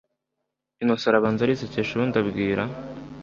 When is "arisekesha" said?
1.45-1.91